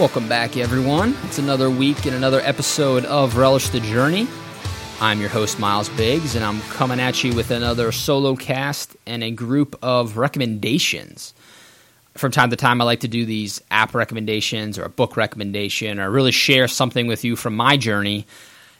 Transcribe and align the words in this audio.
Welcome 0.00 0.30
back, 0.30 0.56
everyone. 0.56 1.14
It's 1.24 1.38
another 1.38 1.68
week 1.68 2.06
and 2.06 2.16
another 2.16 2.40
episode 2.40 3.04
of 3.04 3.36
Relish 3.36 3.68
the 3.68 3.80
Journey. 3.80 4.26
I'm 4.98 5.20
your 5.20 5.28
host, 5.28 5.58
Miles 5.58 5.90
Biggs, 5.90 6.34
and 6.34 6.42
I'm 6.42 6.62
coming 6.70 6.98
at 6.98 7.22
you 7.22 7.34
with 7.34 7.50
another 7.50 7.92
solo 7.92 8.34
cast 8.34 8.96
and 9.04 9.22
a 9.22 9.30
group 9.30 9.78
of 9.82 10.16
recommendations. 10.16 11.34
From 12.14 12.32
time 12.32 12.48
to 12.48 12.56
time, 12.56 12.80
I 12.80 12.84
like 12.84 13.00
to 13.00 13.08
do 13.08 13.26
these 13.26 13.60
app 13.70 13.94
recommendations 13.94 14.78
or 14.78 14.84
a 14.84 14.88
book 14.88 15.18
recommendation 15.18 16.00
or 16.00 16.10
really 16.10 16.32
share 16.32 16.66
something 16.66 17.06
with 17.06 17.22
you 17.22 17.36
from 17.36 17.54
my 17.54 17.76
journey 17.76 18.26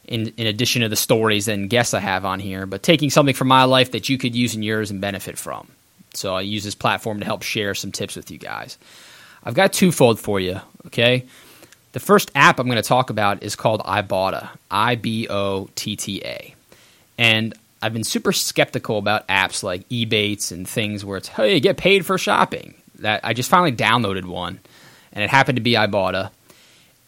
in, 0.06 0.28
in 0.38 0.46
addition 0.46 0.80
to 0.80 0.88
the 0.88 0.96
stories 0.96 1.48
and 1.48 1.68
guests 1.68 1.92
I 1.92 2.00
have 2.00 2.24
on 2.24 2.40
here, 2.40 2.64
but 2.64 2.82
taking 2.82 3.10
something 3.10 3.34
from 3.34 3.48
my 3.48 3.64
life 3.64 3.90
that 3.90 4.08
you 4.08 4.16
could 4.16 4.34
use 4.34 4.54
in 4.54 4.62
yours 4.62 4.90
and 4.90 5.02
benefit 5.02 5.36
from. 5.36 5.68
So 6.14 6.34
I 6.34 6.40
use 6.40 6.64
this 6.64 6.74
platform 6.74 7.20
to 7.20 7.26
help 7.26 7.42
share 7.42 7.74
some 7.74 7.92
tips 7.92 8.16
with 8.16 8.30
you 8.30 8.38
guys. 8.38 8.78
I've 9.44 9.54
got 9.54 9.74
twofold 9.74 10.18
for 10.18 10.40
you, 10.40 10.60
okay? 10.86 11.26
The 11.92 12.00
first 12.00 12.30
app 12.34 12.58
I'm 12.58 12.66
going 12.66 12.76
to 12.76 12.82
talk 12.82 13.10
about 13.10 13.42
is 13.42 13.56
called 13.56 13.80
Ibotta, 13.80 14.48
I 14.70 14.94
B 14.94 15.26
O 15.28 15.68
T 15.74 15.96
T 15.96 16.22
A. 16.24 16.54
And 17.18 17.54
I've 17.82 17.92
been 17.92 18.04
super 18.04 18.32
skeptical 18.32 18.98
about 18.98 19.26
apps 19.28 19.62
like 19.62 19.88
Ebates 19.88 20.52
and 20.52 20.68
things 20.68 21.04
where 21.04 21.16
it's, 21.16 21.28
hey, 21.28 21.60
get 21.60 21.76
paid 21.76 22.06
for 22.06 22.18
shopping. 22.18 22.74
That 23.00 23.20
I 23.24 23.32
just 23.32 23.48
finally 23.48 23.72
downloaded 23.72 24.26
one, 24.26 24.60
and 25.12 25.24
it 25.24 25.30
happened 25.30 25.56
to 25.56 25.62
be 25.62 25.72
Ibotta. 25.72 26.30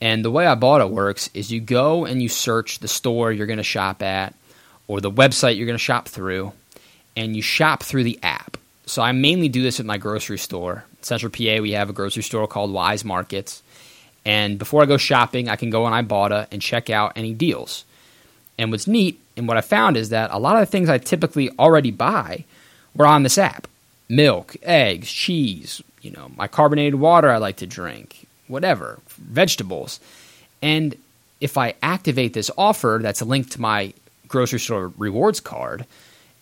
And 0.00 0.24
the 0.24 0.30
way 0.30 0.46
Ibotta 0.46 0.90
works 0.90 1.30
is 1.34 1.52
you 1.52 1.60
go 1.60 2.06
and 2.06 2.22
you 2.22 2.28
search 2.28 2.78
the 2.78 2.88
store 2.88 3.30
you're 3.30 3.46
going 3.46 3.58
to 3.58 3.62
shop 3.62 4.02
at 4.02 4.34
or 4.88 5.00
the 5.00 5.10
website 5.10 5.56
you're 5.56 5.66
going 5.66 5.78
to 5.78 5.84
shop 5.84 6.08
through, 6.08 6.52
and 7.14 7.36
you 7.36 7.42
shop 7.42 7.82
through 7.82 8.04
the 8.04 8.18
app. 8.22 8.56
So 8.86 9.00
I 9.00 9.12
mainly 9.12 9.48
do 9.48 9.62
this 9.62 9.78
at 9.78 9.86
my 9.86 9.98
grocery 9.98 10.38
store. 10.38 10.84
Central 11.04 11.30
PA, 11.30 11.60
we 11.60 11.72
have 11.72 11.90
a 11.90 11.92
grocery 11.92 12.22
store 12.22 12.46
called 12.46 12.72
Weis 12.72 13.04
Markets. 13.04 13.62
And 14.24 14.58
before 14.58 14.82
I 14.82 14.86
go 14.86 14.96
shopping, 14.96 15.48
I 15.48 15.56
can 15.56 15.70
go 15.70 15.84
on 15.84 16.04
Ibotta 16.04 16.46
and 16.52 16.62
check 16.62 16.90
out 16.90 17.12
any 17.16 17.34
deals. 17.34 17.84
And 18.58 18.70
what's 18.70 18.86
neat 18.86 19.18
and 19.36 19.48
what 19.48 19.56
I 19.56 19.62
found 19.62 19.96
is 19.96 20.10
that 20.10 20.30
a 20.30 20.38
lot 20.38 20.56
of 20.56 20.60
the 20.60 20.70
things 20.70 20.88
I 20.88 20.98
typically 20.98 21.50
already 21.58 21.90
buy 21.90 22.44
were 22.94 23.06
on 23.06 23.22
this 23.22 23.38
app 23.38 23.66
milk, 24.08 24.54
eggs, 24.62 25.10
cheese, 25.10 25.82
you 26.02 26.10
know, 26.10 26.30
my 26.36 26.46
carbonated 26.46 26.96
water 26.96 27.30
I 27.30 27.38
like 27.38 27.56
to 27.56 27.66
drink, 27.66 28.26
whatever, 28.46 28.98
vegetables. 29.08 30.00
And 30.60 30.94
if 31.40 31.56
I 31.56 31.74
activate 31.82 32.34
this 32.34 32.50
offer 32.58 33.00
that's 33.02 33.22
linked 33.22 33.52
to 33.52 33.60
my 33.60 33.94
grocery 34.28 34.60
store 34.60 34.92
rewards 34.98 35.40
card, 35.40 35.86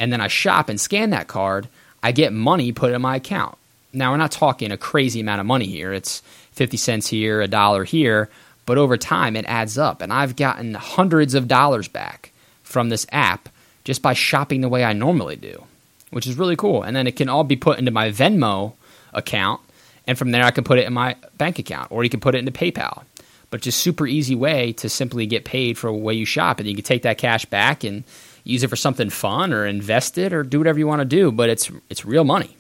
and 0.01 0.12
then 0.12 0.21
I 0.21 0.27
shop 0.27 0.69
and 0.69 0.81
scan 0.81 1.11
that 1.11 1.29
card, 1.29 1.69
I 2.03 2.11
get 2.12 2.33
money 2.33 2.73
put 2.73 2.93
in 2.93 3.03
my 3.03 3.17
account. 3.17 3.56
Now, 3.93 4.13
we're 4.13 4.19
not 4.19 4.33
talking 4.33 4.71
a 4.71 4.77
crazy 4.77 5.21
amount 5.21 5.41
of 5.41 5.47
money 5.47 5.67
here. 5.67 5.93
It's 5.93 6.23
50 6.53 6.77
cents 6.77 7.09
here, 7.09 7.41
a 7.41 7.49
dollar 7.49 7.85
here, 7.85 8.29
but 8.67 8.79
over 8.79 8.97
time 8.97 9.37
it 9.37 9.45
adds 9.47 9.79
up. 9.79 10.01
And 10.01 10.13
I've 10.13 10.37
gotten 10.37 10.75
hundreds 10.75 11.35
of 11.35 11.49
dollars 11.49 11.89
back 11.89 12.33
from 12.63 12.89
this 12.89 13.07
app 13.11 13.49
just 13.85 14.03
by 14.03 14.13
shopping 14.13 14.61
the 14.61 14.69
way 14.69 14.85
I 14.85 14.93
normally 14.93 15.37
do, 15.37 15.65
which 16.11 16.27
is 16.27 16.37
really 16.37 16.57
cool. 16.57 16.83
And 16.83 16.95
then 16.95 17.07
it 17.07 17.17
can 17.17 17.29
all 17.29 17.45
be 17.45 17.57
put 17.57 17.79
into 17.79 17.91
my 17.91 18.11
Venmo 18.11 18.75
account. 19.13 19.61
And 20.07 20.17
from 20.17 20.31
there, 20.31 20.45
I 20.45 20.51
can 20.51 20.65
put 20.65 20.79
it 20.79 20.87
in 20.87 20.93
my 20.93 21.17
bank 21.37 21.59
account, 21.59 21.91
or 21.91 22.05
you 22.05 22.11
can 22.11 22.21
put 22.21 22.35
it 22.35 22.39
into 22.39 22.53
PayPal. 22.53 23.05
But 23.51 23.63
just 23.63 23.81
super 23.81 24.07
easy 24.07 24.37
way 24.37 24.73
to 24.75 24.89
simply 24.89 25.27
get 25.27 25.45
paid 25.45 25.77
for 25.77 25.89
the 25.89 25.97
way 25.97 26.15
you 26.15 26.25
shop, 26.25 26.61
and 26.61 26.69
you 26.69 26.75
can 26.75 26.85
take 26.85 27.03
that 27.03 27.19
cash 27.19 27.45
back 27.45 27.83
and 27.83 28.05
use 28.45 28.63
it 28.63 28.71
for 28.71 28.77
something 28.77 29.11
fun, 29.11 29.53
or 29.53 29.67
invest 29.67 30.19
it, 30.19 30.33
or 30.33 30.45
do 30.45 30.59
whatever 30.59 30.79
you 30.79 30.87
want 30.87 31.01
to 31.01 31.05
do. 31.05 31.33
But 31.33 31.49
it's 31.49 31.71
it's 31.89 32.05
real 32.05 32.25
money. 32.25 32.57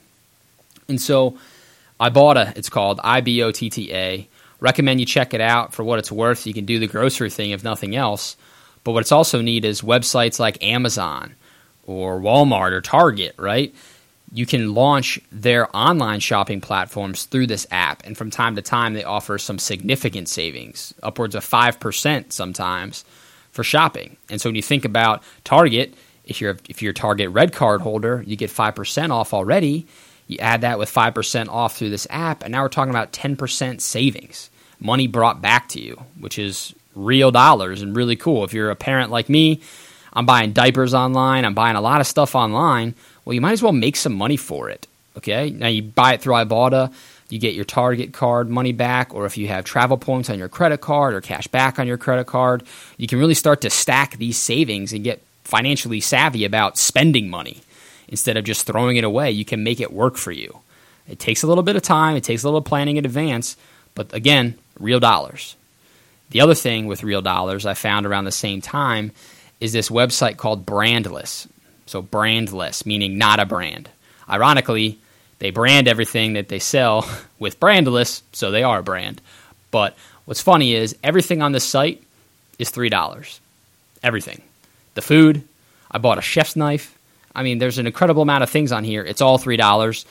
And 0.90 1.00
so 1.00 1.38
Ibotta, 2.00 2.56
it's 2.56 2.68
called 2.68 3.00
I 3.02 3.20
B 3.20 3.42
O 3.42 3.52
T 3.52 3.70
T 3.70 3.94
A. 3.94 4.28
Recommend 4.58 5.00
you 5.00 5.06
check 5.06 5.32
it 5.32 5.40
out 5.40 5.72
for 5.72 5.84
what 5.84 5.98
it's 5.98 6.12
worth. 6.12 6.46
You 6.46 6.52
can 6.52 6.66
do 6.66 6.78
the 6.78 6.86
grocery 6.86 7.30
thing 7.30 7.52
if 7.52 7.64
nothing 7.64 7.96
else. 7.96 8.36
But 8.84 8.92
what's 8.92 9.12
also 9.12 9.40
neat 9.40 9.64
is 9.64 9.82
websites 9.82 10.38
like 10.38 10.62
Amazon 10.62 11.34
or 11.86 12.20
Walmart 12.20 12.72
or 12.72 12.80
Target, 12.80 13.34
right? 13.38 13.74
You 14.32 14.46
can 14.46 14.74
launch 14.74 15.18
their 15.32 15.74
online 15.76 16.20
shopping 16.20 16.60
platforms 16.60 17.24
through 17.24 17.48
this 17.48 17.66
app. 17.70 18.04
And 18.04 18.16
from 18.16 18.30
time 18.30 18.56
to 18.56 18.62
time, 18.62 18.94
they 18.94 19.04
offer 19.04 19.38
some 19.38 19.58
significant 19.58 20.28
savings, 20.28 20.94
upwards 21.02 21.34
of 21.34 21.44
5% 21.44 22.32
sometimes 22.32 23.04
for 23.50 23.64
shopping. 23.64 24.16
And 24.30 24.40
so 24.40 24.48
when 24.48 24.54
you 24.56 24.62
think 24.62 24.84
about 24.84 25.22
Target, 25.44 25.94
if 26.24 26.40
you're, 26.40 26.58
if 26.68 26.80
you're 26.80 26.92
a 26.92 26.94
Target 26.94 27.30
Red 27.30 27.52
Card 27.52 27.80
holder, 27.80 28.22
you 28.26 28.36
get 28.36 28.50
5% 28.50 29.10
off 29.10 29.34
already 29.34 29.86
you 30.30 30.38
add 30.38 30.60
that 30.60 30.78
with 30.78 30.92
5% 30.92 31.48
off 31.48 31.76
through 31.76 31.90
this 31.90 32.06
app, 32.08 32.42
and 32.42 32.52
now 32.52 32.62
we're 32.62 32.68
talking 32.68 32.90
about 32.90 33.12
10% 33.12 33.80
savings. 33.80 34.48
Money 34.78 35.06
brought 35.06 35.42
back 35.42 35.68
to 35.70 35.80
you, 35.80 36.00
which 36.18 36.38
is 36.38 36.74
real 36.94 37.30
dollars 37.30 37.82
and 37.82 37.96
really 37.96 38.16
cool. 38.16 38.44
If 38.44 38.54
you're 38.54 38.70
a 38.70 38.76
parent 38.76 39.10
like 39.10 39.28
me, 39.28 39.60
I'm 40.12 40.26
buying 40.26 40.52
diapers 40.52 40.94
online, 40.94 41.44
I'm 41.44 41.54
buying 41.54 41.76
a 41.76 41.80
lot 41.80 42.00
of 42.00 42.06
stuff 42.06 42.34
online. 42.34 42.94
Well, 43.24 43.34
you 43.34 43.40
might 43.40 43.52
as 43.52 43.62
well 43.62 43.72
make 43.72 43.96
some 43.96 44.14
money 44.14 44.36
for 44.36 44.70
it. 44.70 44.86
Okay? 45.16 45.50
Now 45.50 45.66
you 45.66 45.82
buy 45.82 46.14
it 46.14 46.22
through 46.22 46.34
Ibotta, 46.34 46.92
you 47.28 47.38
get 47.38 47.54
your 47.54 47.64
Target 47.64 48.12
card 48.12 48.48
money 48.48 48.72
back, 48.72 49.14
or 49.14 49.26
if 49.26 49.36
you 49.36 49.48
have 49.48 49.64
travel 49.64 49.96
points 49.96 50.30
on 50.30 50.38
your 50.38 50.48
credit 50.48 50.80
card 50.80 51.14
or 51.14 51.20
cash 51.20 51.46
back 51.48 51.78
on 51.78 51.86
your 51.86 51.98
credit 51.98 52.26
card, 52.26 52.62
you 52.96 53.06
can 53.06 53.18
really 53.18 53.34
start 53.34 53.60
to 53.62 53.70
stack 53.70 54.16
these 54.16 54.38
savings 54.38 54.92
and 54.92 55.04
get 55.04 55.22
financially 55.44 56.00
savvy 56.00 56.44
about 56.44 56.78
spending 56.78 57.28
money 57.28 57.62
instead 58.10 58.36
of 58.36 58.44
just 58.44 58.66
throwing 58.66 58.96
it 58.96 59.04
away. 59.04 59.30
You 59.30 59.44
can 59.44 59.64
make 59.64 59.80
it 59.80 59.92
work 59.92 60.16
for 60.16 60.32
you. 60.32 60.60
It 61.08 61.18
takes 61.18 61.42
a 61.42 61.46
little 61.46 61.62
bit 61.62 61.76
of 61.76 61.82
time, 61.82 62.16
it 62.16 62.24
takes 62.24 62.42
a 62.42 62.46
little 62.46 62.60
planning 62.60 62.96
in 62.96 63.04
advance, 63.04 63.56
but 63.94 64.12
again, 64.12 64.58
real 64.78 65.00
dollars. 65.00 65.56
The 66.30 66.40
other 66.40 66.54
thing 66.54 66.86
with 66.86 67.02
real 67.02 67.22
dollars 67.22 67.66
I 67.66 67.74
found 67.74 68.06
around 68.06 68.24
the 68.24 68.32
same 68.32 68.60
time 68.60 69.12
is 69.58 69.72
this 69.72 69.88
website 69.88 70.36
called 70.36 70.66
Brandless. 70.66 71.48
So, 71.86 72.02
brandless, 72.02 72.86
meaning 72.86 73.18
not 73.18 73.40
a 73.40 73.46
brand. 73.46 73.88
Ironically, 74.28 74.98
they 75.40 75.50
brand 75.50 75.88
everything 75.88 76.34
that 76.34 76.48
they 76.48 76.60
sell 76.60 77.08
with 77.40 77.58
brandless, 77.58 78.22
so 78.32 78.50
they 78.50 78.62
are 78.62 78.78
a 78.78 78.84
brand. 78.84 79.20
But 79.72 79.96
what's 80.24 80.40
funny 80.40 80.74
is 80.74 80.96
everything 81.02 81.42
on 81.42 81.50
this 81.50 81.64
site 81.64 82.00
is 82.60 82.70
$3. 82.70 83.40
Everything. 84.04 84.40
The 84.94 85.02
food, 85.02 85.42
I 85.90 85.98
bought 85.98 86.18
a 86.18 86.22
chef's 86.22 86.54
knife, 86.54 86.96
I 87.34 87.42
mean, 87.42 87.58
there's 87.58 87.78
an 87.78 87.86
incredible 87.86 88.22
amount 88.22 88.42
of 88.42 88.50
things 88.50 88.72
on 88.72 88.84
here. 88.84 89.04
It's 89.04 89.20
all 89.20 89.38
three 89.38 89.56
dollars. 89.56 90.04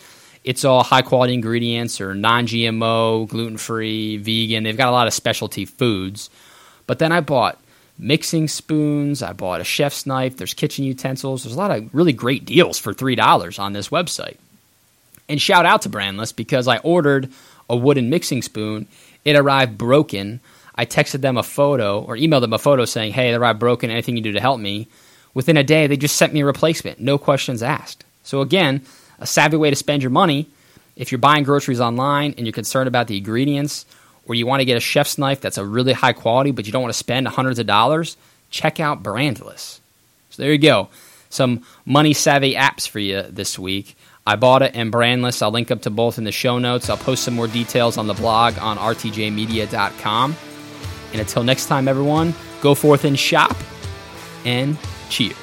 It's 0.43 0.63
all 0.63 0.83
high 0.83 1.01
quality 1.01 1.33
ingredients 1.33 1.99
or 1.99 2.13
non 2.15 2.47
GMO, 2.47 3.27
gluten 3.27 3.57
free, 3.57 4.17
vegan. 4.17 4.63
They've 4.63 4.77
got 4.77 4.89
a 4.89 4.91
lot 4.91 5.07
of 5.07 5.13
specialty 5.13 5.65
foods. 5.65 6.29
But 6.87 6.99
then 6.99 7.11
I 7.11 7.21
bought 7.21 7.59
mixing 7.97 8.47
spoons. 8.47 9.21
I 9.21 9.33
bought 9.33 9.61
a 9.61 9.65
chef's 9.65 10.05
knife. 10.05 10.37
There's 10.37 10.53
kitchen 10.53 10.85
utensils. 10.85 11.43
There's 11.43 11.55
a 11.55 11.59
lot 11.59 11.71
of 11.71 11.93
really 11.93 12.13
great 12.13 12.45
deals 12.45 12.79
for 12.79 12.93
three 12.93 13.15
dollars 13.15 13.59
on 13.59 13.73
this 13.73 13.89
website. 13.89 14.37
And 15.27 15.41
shout 15.41 15.65
out 15.65 15.83
to 15.83 15.89
Brandless 15.89 16.35
because 16.35 16.67
I 16.67 16.77
ordered 16.77 17.31
a 17.69 17.75
wooden 17.75 18.09
mixing 18.09 18.41
spoon. 18.41 18.87
It 19.25 19.35
arrived 19.35 19.77
broken. 19.77 20.39
I 20.73 20.85
texted 20.85 21.21
them 21.21 21.37
a 21.37 21.43
photo 21.43 22.01
or 22.01 22.15
emailed 22.15 22.41
them 22.41 22.53
a 22.53 22.57
photo 22.57 22.85
saying, 22.85 23.11
"Hey, 23.11 23.31
it 23.31 23.35
arrived 23.35 23.59
broken. 23.59 23.91
Anything 23.91 24.15
you 24.15 24.23
do 24.23 24.31
to 24.31 24.39
help 24.39 24.59
me?" 24.59 24.87
Within 25.33 25.57
a 25.57 25.63
day, 25.63 25.87
they 25.87 25.97
just 25.97 26.15
sent 26.15 26.33
me 26.33 26.41
a 26.41 26.45
replacement, 26.45 26.99
no 26.99 27.17
questions 27.17 27.61
asked. 27.61 28.03
So, 28.23 28.41
again, 28.41 28.81
a 29.19 29.27
savvy 29.27 29.57
way 29.57 29.69
to 29.69 29.75
spend 29.75 30.03
your 30.03 30.09
money 30.09 30.47
if 30.95 31.11
you're 31.11 31.19
buying 31.19 31.43
groceries 31.43 31.79
online 31.79 32.33
and 32.37 32.45
you're 32.45 32.53
concerned 32.53 32.87
about 32.87 33.07
the 33.07 33.17
ingredients, 33.17 33.85
or 34.25 34.35
you 34.35 34.45
want 34.45 34.61
to 34.61 34.65
get 34.65 34.77
a 34.77 34.81
chef's 34.81 35.17
knife 35.17 35.41
that's 35.41 35.57
a 35.57 35.65
really 35.65 35.93
high 35.93 36.13
quality, 36.13 36.51
but 36.51 36.65
you 36.65 36.71
don't 36.71 36.81
want 36.81 36.93
to 36.93 36.97
spend 36.97 37.27
hundreds 37.27 37.59
of 37.59 37.65
dollars, 37.65 38.17
check 38.49 38.79
out 38.79 39.03
Brandless. 39.03 39.79
So, 40.29 40.43
there 40.43 40.51
you 40.51 40.57
go. 40.57 40.89
Some 41.29 41.63
money 41.85 42.13
savvy 42.13 42.55
apps 42.55 42.87
for 42.87 42.99
you 42.99 43.23
this 43.23 43.57
week. 43.57 43.95
Ibotta 44.27 44.71
and 44.73 44.91
Brandless. 44.91 45.41
I'll 45.41 45.51
link 45.51 45.71
up 45.71 45.83
to 45.83 45.89
both 45.89 46.17
in 46.17 46.23
the 46.23 46.31
show 46.31 46.59
notes. 46.59 46.89
I'll 46.89 46.97
post 46.97 47.23
some 47.23 47.35
more 47.35 47.47
details 47.47 47.97
on 47.97 48.07
the 48.07 48.13
blog 48.13 48.59
on 48.59 48.77
rtjmedia.com. 48.77 50.35
And 51.11 51.19
until 51.19 51.43
next 51.43 51.65
time, 51.65 51.87
everyone, 51.87 52.35
go 52.61 52.75
forth 52.75 53.05
and 53.05 53.17
shop 53.17 53.55
and 54.45 54.77
cheers. 55.09 55.38